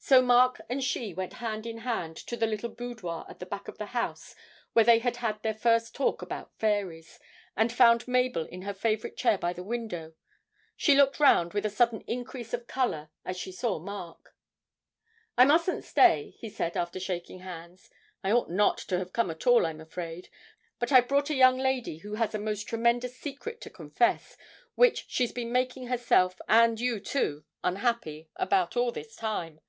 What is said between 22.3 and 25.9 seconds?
a most tremendous secret to confess, which she's been making